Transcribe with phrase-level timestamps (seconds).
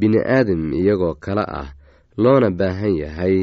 [0.00, 1.68] bini-aadam iyagoo kale ah
[2.22, 3.36] loona baahan yahay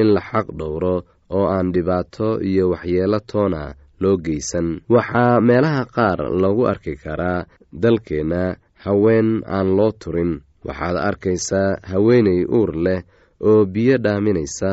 [0.00, 0.96] in la xaq dhowro
[1.36, 4.80] oo aan dhibaato iyo waxyeelo toona loo geysan.
[4.94, 7.46] Waxaa meelaha qaar lagu arki karaa
[7.82, 10.32] dalkeenna haween aan loo turin.
[10.66, 13.00] Waxaad arkaysaa haweeney uur leh
[13.48, 14.70] oo biyo dhaaminaysa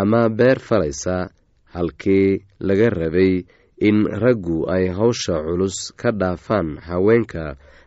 [0.00, 1.16] ama beer falaysa
[1.74, 3.44] halkii laga rabay
[3.88, 7.56] in raggu ay hawsha culus ka dhaafaan haweenka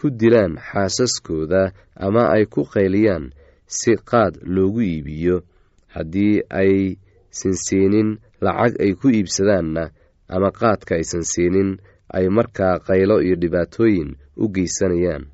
[0.00, 1.62] ku dilaan xaasaskooda
[2.06, 3.24] ama ay ku qayliyaan
[3.66, 5.36] si qaad loogu iibiyo.
[5.94, 8.08] Haddii aysan siinin
[8.44, 9.84] lacag ay ku iibsadaanna
[10.34, 11.70] ama qaadka aysan siinin
[12.16, 14.10] ay markaa qaylo iyo dhibaatooyin
[14.42, 15.24] u geysanayaan.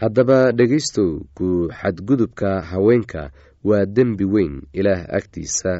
[0.00, 1.48] Haddaba dhegaystow ku
[1.78, 3.22] xadgudubka haweenka
[3.68, 5.72] waa dembi weyn ilaah agtiisa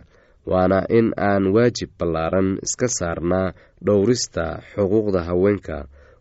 [0.50, 3.48] waana in aan waajib ballaaran iska saarnaa
[3.86, 5.76] dhowrista xuquuqda haweenka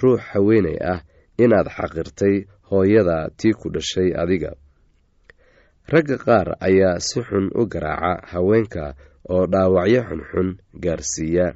[0.00, 1.00] ruux haweenay ah
[1.42, 2.34] inaad xaqirtay
[2.70, 4.52] hooyada tii ku dhashay adiga.
[5.92, 8.84] Ragga qaar ayaa si xun u garaaca haweenka
[9.34, 10.48] oo dhaawacyo xunxun
[10.82, 11.46] gaarsiiya.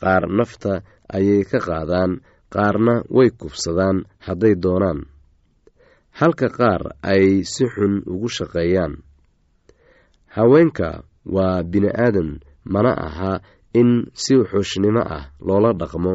[0.00, 0.72] Qaar nafta
[1.16, 2.12] ayay ka qaadaan
[2.54, 5.00] qaarna way kubsadaan hadday doonaan.
[6.18, 6.82] Halka qaar
[7.12, 8.94] ay si xun ugu shaqeeyaan.
[10.36, 11.02] Haweenka
[11.34, 12.30] waa bini-aadan
[12.64, 13.32] mana aha
[13.80, 13.90] in
[14.22, 16.12] si wuxuushnimo ah loola dhaqmo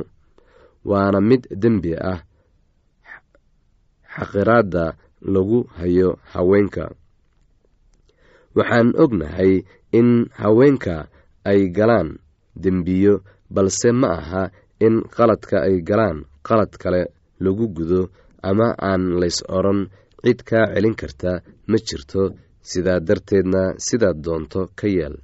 [0.90, 2.20] waana mid dembi ah.
[4.16, 4.86] Xaqiraadda
[5.34, 6.86] lagu hayo haweenka.
[8.56, 9.54] Waxaan ognahay
[10.00, 10.10] in
[10.42, 10.96] haweenka
[11.50, 12.10] ay galaan
[12.64, 13.14] dembiyo
[13.54, 14.44] balse ma aha
[14.86, 16.18] in qaladka ay galaan
[16.48, 17.02] qalad kale
[17.44, 18.02] lagu gudo
[18.50, 19.82] ama aan lays odran.
[20.26, 21.32] Cid kaa celin karta
[21.70, 22.34] ma jirto
[22.70, 25.16] sidaa darteedna sidaad doonto ka yeel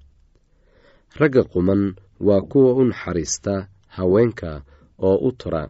[1.20, 1.82] ragga quman
[2.28, 3.54] waa kuwa u naxariista
[3.98, 4.62] haweenka
[5.08, 5.64] oo u tura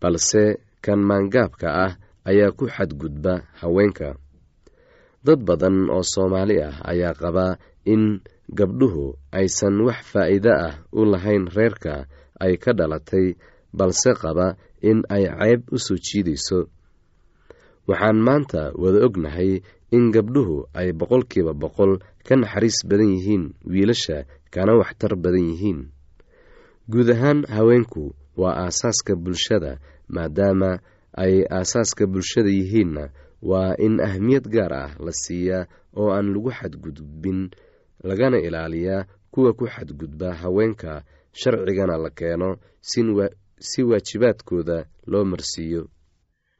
[0.00, 0.44] balse
[0.84, 1.92] kan maangaabka ah
[2.30, 4.08] ayaa ku xadgudba haweenka.
[5.24, 7.52] Dad badan oo soomaali ah ayaa qabaa
[7.92, 8.04] in
[8.58, 9.04] gabdhuhu
[9.38, 11.94] aysan wax faa'iido ah u lahayn reerka
[12.44, 13.26] ay ka dhalatay
[13.78, 14.46] balse qaba
[14.88, 16.58] in ay ceyb u soo jiidayso.
[17.88, 19.60] Waxaan maanta wada ognahay
[19.96, 21.92] in gabdhuhu ay boqolkiiba boqol
[22.26, 24.16] ka naxariis badan yihiin wiilasha
[24.54, 25.80] kana waxtar badan yihiin.
[26.90, 28.04] Guud ahaan haweenku
[28.40, 29.72] waa aasaaska bulshada
[30.14, 30.70] maadaama
[31.24, 33.04] ay aasaaska bulshada yihiinna
[33.50, 35.64] waa in ahmiyad gaar ah la siiyaa
[36.00, 37.40] oo aan lagu xadgudbin
[38.08, 40.92] lagana ilaaliyaa kuwa ku xadgudba haweenka
[41.40, 42.50] sharcigana la keeno
[43.68, 45.82] si waajibaadkooda loo marsiiyo.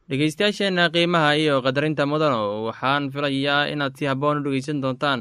[0.09, 5.21] Dhegeystayaasheenna qiimaha iyo qadarinta mudano waxaan filayaa inaad si habboon u dhegeysan doontaan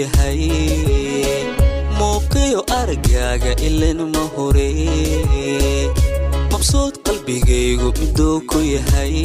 [0.00, 0.40] yahay.
[1.98, 4.70] Muuqiyo aragaaga ilan ma hore.
[6.52, 9.16] Mabsuud qalbigaygu miduu ku yahay.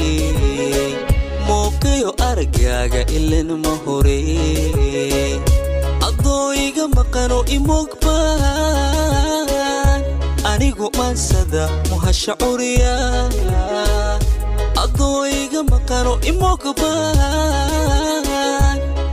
[1.47, 4.19] Muuqiyo aragaaga ilan ma hore.
[6.07, 9.49] Adoo iga maqano imogbaan
[10.51, 12.95] anigu maansada muhasha curiya.
[14.83, 18.25] Adoo iga maqano imogbaan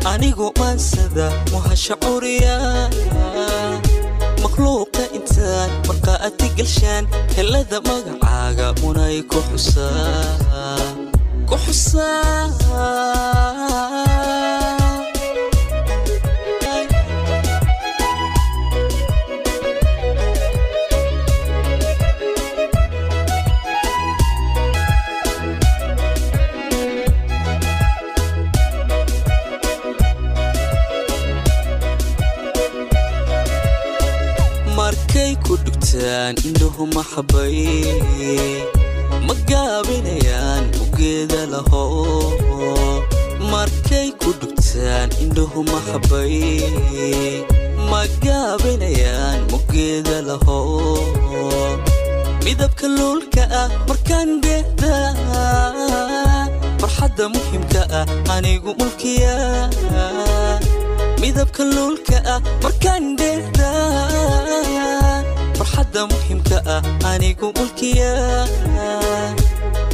[0.04, 2.56] anigu maansada muhasha curiya
[4.42, 7.04] makhluuqa intaan markaa ati galshaan
[7.36, 10.80] helada magacaaga munay ku xusaa
[36.00, 37.60] ku dhugtaan indhuhu maxabay
[39.28, 41.84] ma gaabinayaan ugeeda laho
[43.52, 46.40] markay ku dhugtaan indhuhu maxabay
[47.92, 50.60] ma gaabinayaan mugeeda laho
[52.48, 54.96] midabka luulka ah markaan deehda
[56.80, 58.06] farxadda muhimka ah
[58.40, 59.36] anigu mulkiya
[61.20, 63.19] midabka luulka ah markaan
[67.30, 68.12] anigu mulkiya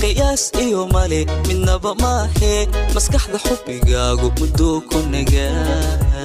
[0.00, 2.64] qiyaas iyo male midnaba maahee
[2.96, 6.16] maskaxda xubbigaagu mudduu ku nagaa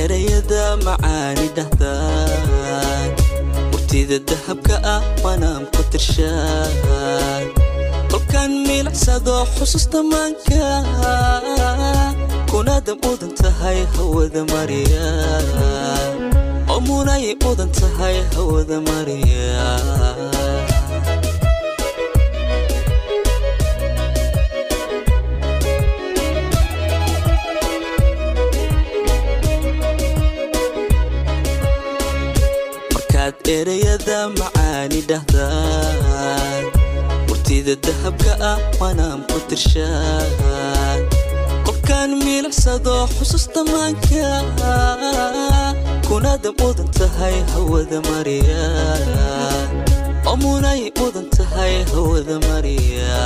[0.00, 2.43] erayada macaani dhahdaan
[3.94, 7.46] murtida dahabka ah wanaam ku tirshaan
[8.10, 10.66] kolkaan milicsado xusuusta maanka
[12.50, 15.06] kunaada mudan tahay hawada mariya
[16.72, 19.62] oo munay mudan tahay hawada mariya
[34.06, 36.64] erayada macaani dhahdaan
[37.28, 41.00] murtida dahabka ah wanaam ku tirshaan
[41.66, 44.28] kolkaan milicsado xusuusta maanka
[46.08, 48.64] kunaada mudan tahay hawada mariya
[50.28, 53.16] oo munay mudan tahay hawada mariya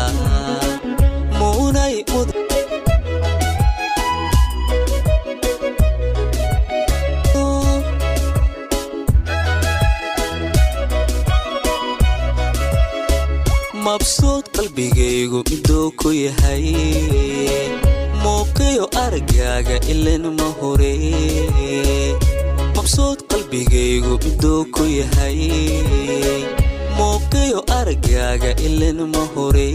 [13.88, 16.66] mabsuud qalbigaygu miduu ku yahay.
[18.22, 20.92] Muuqiyo aragaaga ilan ma hore.
[22.76, 25.40] Mabsuud qalbigaygu miduu ku yahay.
[26.98, 29.70] Muuqiyo aragaaga ilan ma hore.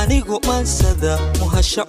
[0.00, 1.82] anigu maansada muhasha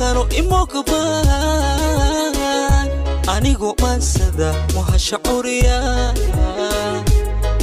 [0.00, 2.88] adoo iga maqano imogabaan
[3.34, 5.78] anigu maansada muhasha curiya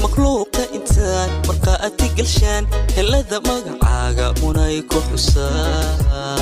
[0.01, 2.63] makhluuqa intaan markaa adi galshaan
[2.95, 6.35] helada magacaaga unay ku xusaa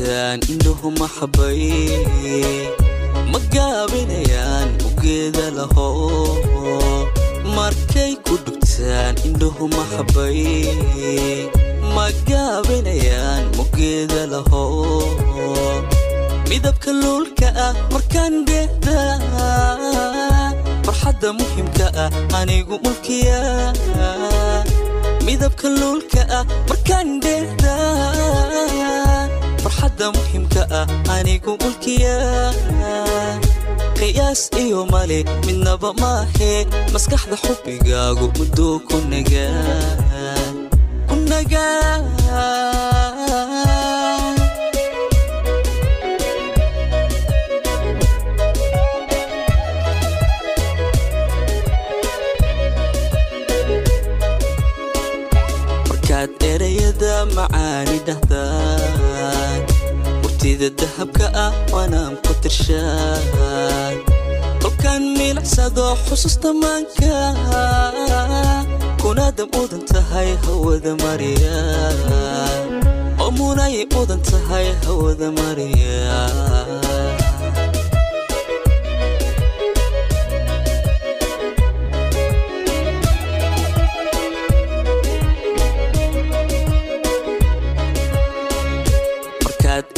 [0.00, 1.60] ku dhugtaan indhuhu maxabay
[3.32, 5.88] ma gaabinayaan ugeeda laho.
[7.44, 10.40] Markay ku dhugtaan indhuhu maxabay
[11.92, 14.64] ma gaabinayaan mugeeda laho.
[16.48, 19.20] Midabka luulka ah markaan geeda
[20.84, 23.40] farxadda muhimka ah anigu mulkiya
[25.28, 27.59] midabka luulka ah markaan dheeda
[30.00, 30.86] farxadda muhimka ah.
[31.12, 32.16] Anigu mulkiya
[33.98, 39.60] qiyaas iyo male midnaba maahe maskaxda xubbigaagu muddoo ku nagaa
[56.50, 59.69] erayada macaani dhahdaan
[60.40, 63.96] murtida dahabka ah waanaan ku tirshaan.
[64.62, 67.36] Kolkaan miilicsado xusuusta maanka
[69.02, 71.60] kunaada mudan tahay hawada mariya
[73.20, 76.08] oo munay mudan tahay hawada mariya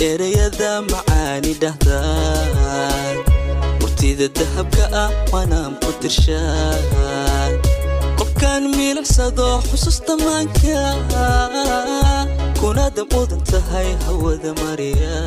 [0.09, 3.15] erayada macaani dhahdaan.
[3.81, 7.51] Murtida dahabka ah waanaan ku tirshaan.
[8.19, 10.81] Kolkaan miilicsado xusuusta maanka
[12.61, 15.19] kunaada mudan tahay hawada mariya.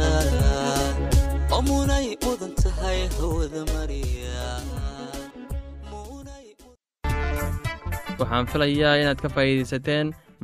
[8.19, 10.07] Waxaan filayaa inaad ka faa'iidaysateen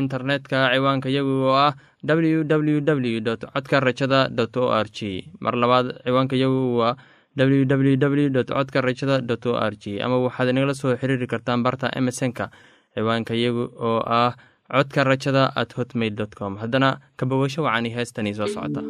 [0.00, 1.72] internetka ciwaanka yagu oo ah
[2.04, 4.20] www codka rajada
[4.62, 4.98] o r g
[5.40, 6.96] mar labaad ciwaanka yagu waa
[7.36, 9.20] www codka rajada
[9.50, 12.50] o r g ama waxaad inagala soo xiriiri kartaan barta emesonka
[12.94, 14.32] ciwaanka yagu oo ah
[14.70, 16.56] codka rajada at hotmail com.
[16.62, 18.82] Haddana kabawasho wacani heestanii soo socota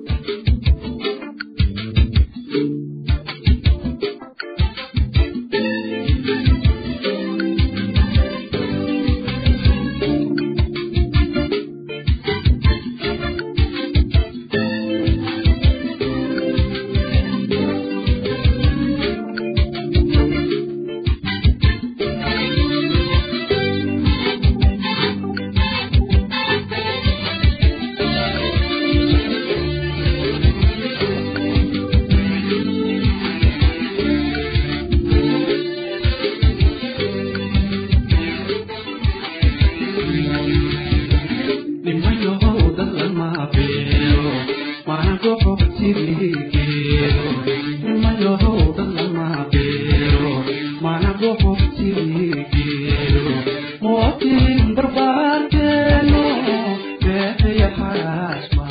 [57.60, 58.69] your heart.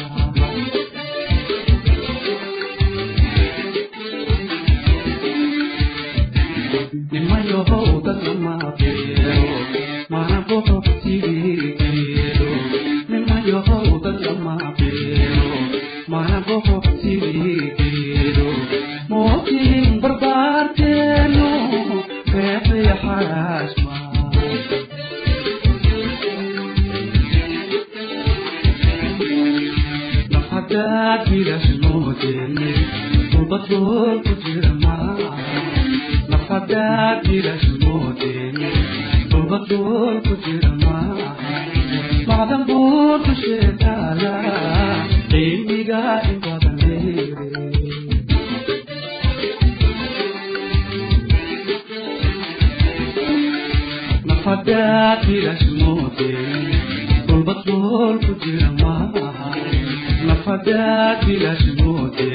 [54.49, 56.29] fadhaad ilaashu moode
[57.29, 59.49] walba sool ku jira maaha
[60.27, 62.29] la fadhaad ilaashu moode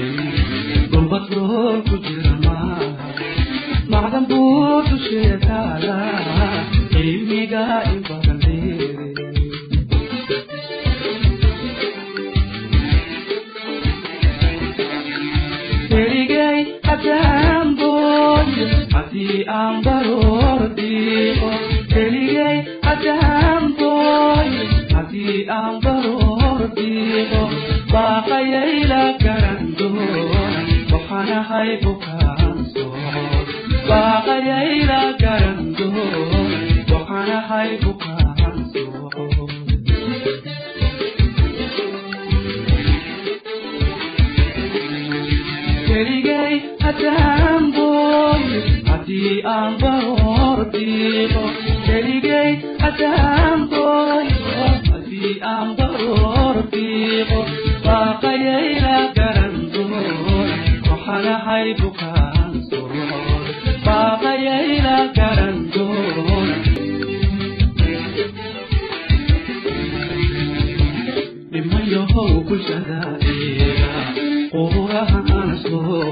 [0.93, 2.89] walba sool ku jira maaha
[3.95, 5.99] macdan buu dusheeda taala
[6.93, 9.09] cilmiga in badan dheere
[16.01, 16.59] erigay
[16.95, 21.51] adaan booy haddii aan baroor dhiiqo
[21.95, 22.59] keligay
[22.93, 24.49] ajaantoy
[24.95, 27.43] haddii aan baroor diiqo
[27.93, 33.45] baaqayayla garan doona waxaanahay bukaansoon
[33.91, 36.21] baaqayayla garan doona
[36.93, 39.53] waxaanahay bukaansoon
[45.89, 46.55] keligay
[46.89, 48.43] ajaantoy
[49.05, 51.43] haddii aan baroordiibo
[51.87, 52.51] keligay
[52.83, 54.27] xasaandoy
[54.91, 57.39] haddii aan baroordiibo
[57.87, 60.51] baaqayayna garandoy
[60.89, 63.03] waxanahay bukaansoy
[63.87, 66.51] baaqayayna garandoy
[71.53, 73.01] dhimayahow bulshada
[73.33, 73.93] iiga
[74.53, 76.03] qurahaan soo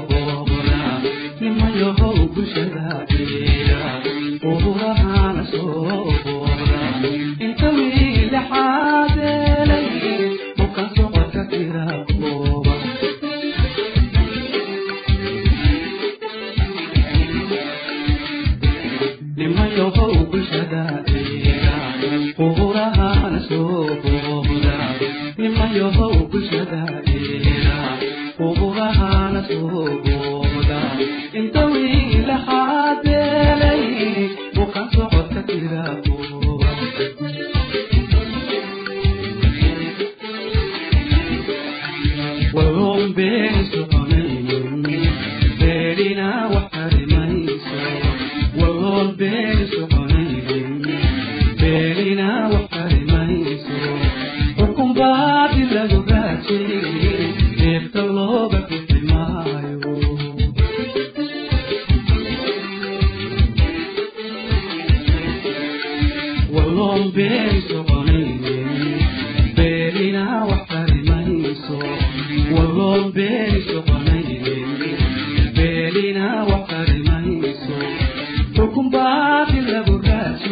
[23.63, 24.99] ذنوبهم ذعر
[25.39, 26.12] مما يضوء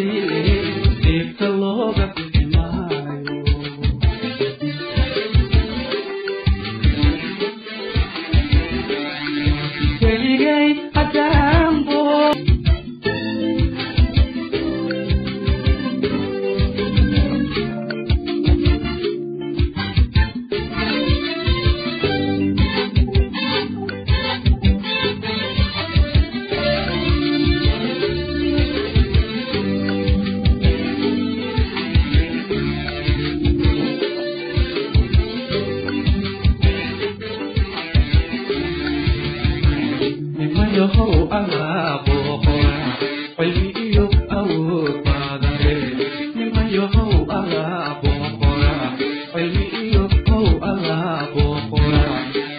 [0.02, 0.41] Yeah.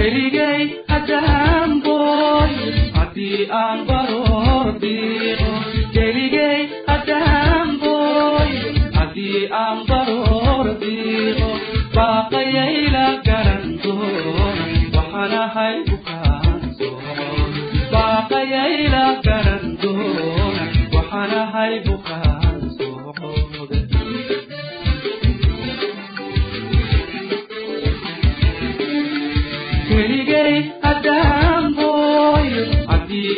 [0.00, 2.52] keligay haddaan booy
[2.98, 5.52] haddii aan baroor diiqo
[5.96, 6.60] keligay
[6.90, 8.50] haddaan booy
[8.98, 11.50] haddii aan baroor diiqo
[11.96, 14.64] baaqayayla garan doona
[14.96, 17.50] waxaan ahay bukaansoon
[17.94, 20.64] baaqayayla garan doona
[20.96, 21.72] waxaan ahay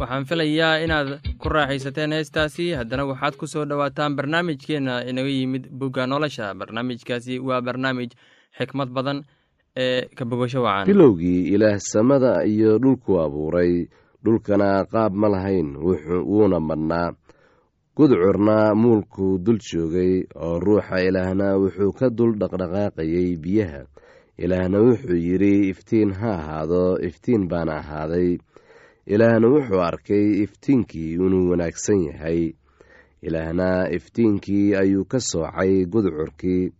[0.00, 1.08] waxaan filayaa inaad
[1.40, 2.66] ku raaxaysateen heestaasi.
[2.78, 6.54] Haddana waxaad ku soo dhowaataan barnaamijkeenna inaga yimid bugga nolosha.
[6.54, 8.10] Barnaamijkaasi waa barnaamij
[8.58, 9.24] xikmad badan
[9.76, 10.86] ee ka bogasho wacan.
[10.86, 13.88] Bilowgii ilaah samada iyo dhulku abuuray.
[14.24, 17.12] Dhulkana qaab ma lahayn wuuna madhnaa
[17.96, 23.80] gudcurna muulkuu dul joogay oo ruuxa ilaahna wuxuu ka dul dhaqdhaqaaqayay biyaha.
[24.38, 28.36] Ilaahna wuxuu yidhi iftiin ha ahaado iftiin baana ahaaday
[29.06, 32.52] ilaahna wuxuu arkay iftiinkii inuu wanaagsan yahay.
[33.22, 36.72] Ilaahna iftiinkii ayuu ka soocay gudcurkii.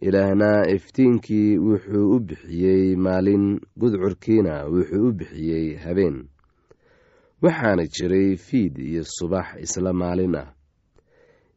[0.00, 6.28] Ilaahna iftiinkii wuxuu u bixiyey maalin gudcurkiina wuxuu u bixiyey habeen.
[7.42, 10.54] Waxaana jiray fiid iyo subax isla maalin ah.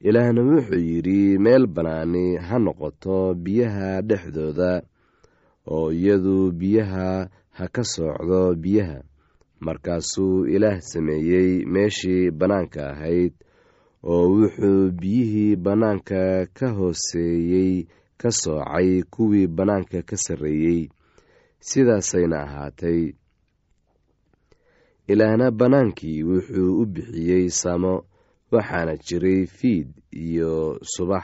[0.02, 4.82] Ilaahna wuxuu yidhi meel bannaani ha noqoto biyaha dhexdooda
[5.68, 9.02] oo iyadu biyaha ha ka soocdo biyaha
[9.68, 13.34] markaasuu ilaah sameeyey meeshii bannaanka ahayd
[14.14, 16.22] oo wuxuu biyihii bannaanka
[16.58, 17.72] ka hooseeyey
[18.22, 20.82] ka soocay kuwii bannaanka ka sarreeyey.
[21.70, 23.02] Sidaasayna ahaatay.
[25.12, 27.94] Ilaahna bannaankii wuxuu u bixiyey samo
[28.52, 29.88] waxaana jiray fiid
[30.26, 31.24] iyo subax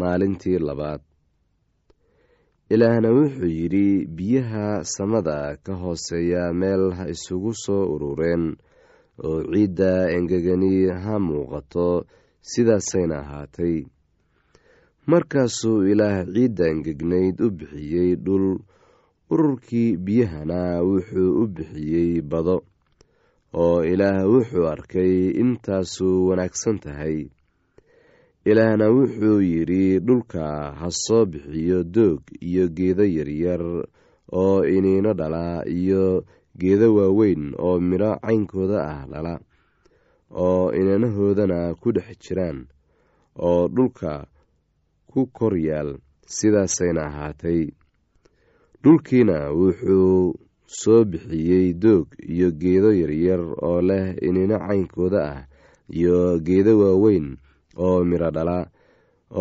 [0.00, 1.00] maalintii labaad
[2.74, 8.44] ilaahna wuxuu yidhi biyaha samada ka hooseeya meel ha isugu soo urureen
[9.26, 10.72] oo ciidda engegani
[11.04, 11.86] ha muuqato
[12.50, 13.76] sidaasayna ahaatay.
[15.10, 18.46] Markaasuu ilaah ciidda engegnayd u bixiyey dhul
[19.32, 22.56] ururkii biyahana wuxuu u bixiyey bado
[23.62, 27.16] oo ilaah wuxuu arkay intaasuu wanaagsan tahay
[28.44, 33.62] ilaahna wuxuu yidhi dhulka ha soo bixiyo doog iyo geedo yaryar
[34.32, 36.24] oo iniino dhala iyo
[36.60, 39.34] geedo waaweyn oo midho caynkooda ah dhala
[40.44, 42.58] oo inanahoodana ku dhex jiraan
[43.38, 44.26] oo dhulka
[45.10, 47.70] ku kor yaal sidaasayna ahaatay.
[48.82, 50.34] Dhulkiina wuxuu
[50.66, 55.40] soo bixiyey doog iyo geedo yaryar oo leh iniino caynkooda ah
[55.98, 57.36] iyo geedo waaweyn
[57.76, 58.58] oo midho dhala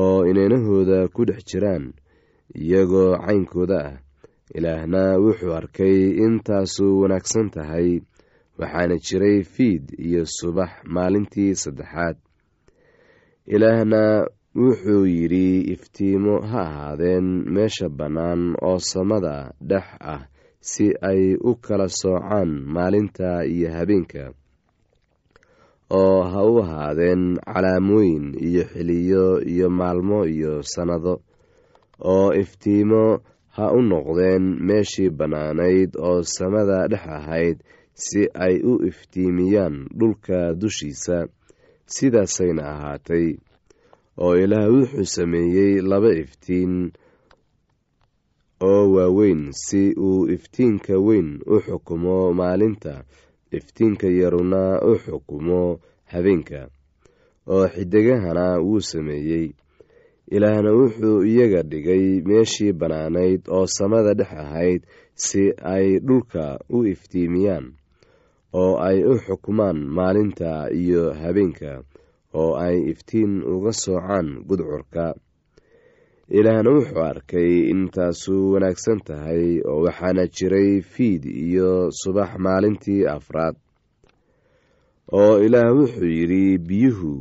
[0.01, 1.93] oo inanahooda ku dhex jiraan
[2.55, 3.97] iyagoo caynkooda ah.
[4.57, 8.01] Ilaahna wuxuu arkay intaasu wanaagsan tahay
[8.59, 12.17] waxaana jiray fiid iyo subax maalintii saddexaad.
[13.47, 20.21] Ilaahna wuxuu yidhi iftiimo ha ahaadeen meesha bannaan oo samada dhex ah
[20.59, 24.23] si ay u kala soocaan maalinta iyo habeenka
[25.99, 31.13] oo ha u ahaadeen calaamooyin iyo xiliyo iyo maalmo iyo sannado
[32.13, 33.03] oo iftiimo
[33.55, 37.57] ha u noqdeen meeshii bannaanayd oo samada dhex ahayd
[38.03, 41.17] si ay u iftiimiyaan dhulka dushiisa
[41.95, 43.27] sidaasayna ahaatay
[44.23, 46.73] oo ilaah wuxuu sameeyey laba iftiin
[48.69, 52.93] oo waaweyn si uu iftiinka weyn u xukumo maalinta
[53.57, 55.79] iftiinka yaruna u xukumo
[56.11, 56.61] habeenka.
[57.47, 59.47] Oo xidigahana wuu sameeyey.
[60.31, 64.81] Ilaahna wuxuu iyaga dhigay meeshii bannaanayd oo samada dhex ahayd
[65.15, 67.65] si ay dhulka u iftiimiyaan
[68.53, 71.83] oo ay u xukumaan maalinta iyo habeenka
[72.33, 75.05] oo ay iftiin uga soocaan gudcurka
[76.39, 83.55] ilaahna wuxuu arkay intaasu wanaagsan tahay oo waxaana jiray fiid iyo subax maalintii afraad
[85.19, 87.13] oo ilaah wuxuu yidhi biyuhu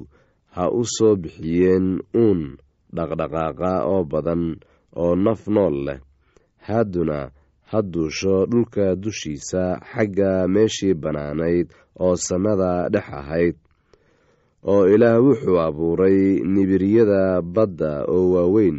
[0.54, 1.86] ha u soo bixiyeen
[2.22, 2.40] uun
[2.96, 4.42] dhaqdhaqaaqa oo badan
[5.02, 5.98] oo naf nool leh.
[6.66, 7.18] Hadduna
[7.70, 11.66] ha duusho dhulka dushiisa xagga meeshii bannaanayd
[12.04, 13.56] oo samada dhex ahayd.
[14.70, 16.18] Oo ilaah wuxuu abuuray
[16.54, 18.78] nibiryada badda oo waaweyn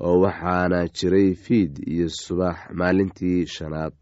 [0.00, 3.92] oo waxaana jiray fiid iyo subax maalintii shanaad.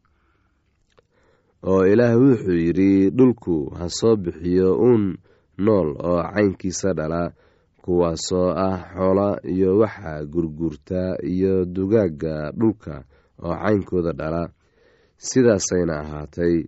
[1.63, 5.19] Oo ilaah wuxuu yidhi dhulku ha soo bixiyo uun
[5.59, 7.33] nool oo caynkiisa dhala
[7.83, 13.05] kuwaasoo ah xoola iyo waxa gurguurta iyo dugaagga dhulka
[13.43, 14.43] oo caynkooda dhala.
[15.17, 16.65] Sidaasayna ahaatay.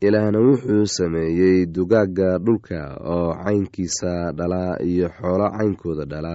[0.00, 2.78] Ilaahna wuxuu sameeyey dugaagga dhulka
[3.14, 6.34] oo caynkiisa dhala iyo xoolo caynkooda dhala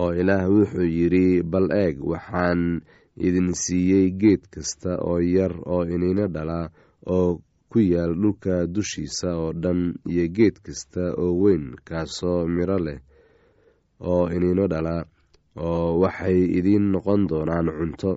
[0.00, 2.62] oo ilaah wuxuu yidhi bal eeg waxaan
[3.26, 6.70] idin siiyey geed kasta oo yar oo iniino dhala
[7.14, 9.80] oo ku yaal dhulka dushiisa oo dhan
[10.12, 13.00] iyo geed kasta oo weyn kaasoo miro leh
[14.10, 14.96] oo iniino dhala
[15.56, 18.10] oo waxay idiin noqon doonaan cunto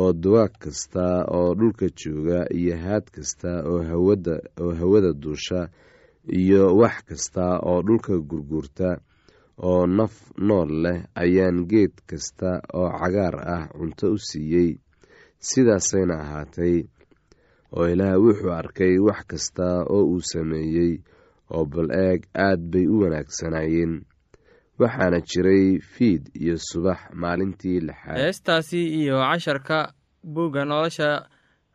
[0.00, 1.04] oo dugaag kasta
[1.36, 5.60] oo dhulka jooga iyo haad kasta oo hawada oo hawada duusha
[6.40, 8.88] iyo wax kasta oo dhulka gurguurta
[9.58, 10.14] oo naf
[10.48, 14.70] nool leh ayaan geed kasta oo cagaar ah cunto u siiyey.
[15.48, 16.76] Sidaasayna ahaatay
[17.76, 20.92] oo ilaah wuxuu arkay wax kasta oo uu sameeyey
[21.54, 23.94] oo bal eeg aad bay u wanaagsanaayeen.
[24.78, 28.18] Waxaana jiray fiid iyo subax maalintii lixaad.
[28.18, 29.92] Heestaasi iyo casharka
[30.24, 31.28] buugga nolosha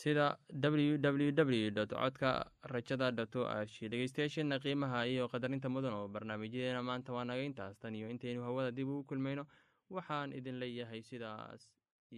[0.00, 0.26] sida
[0.64, 2.30] www codka
[2.72, 7.76] rajada r g dhegeystayaasheena qiimaha iyo qadarinta mudan oo barnaamijyadeena maanta waa naga intaas.
[7.82, 9.44] Tan iyo intaynu hawada dib ugu kulmayno
[9.96, 11.62] waxaan idin leeyahay sidaas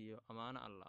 [0.01, 0.83] iyo ammaano allah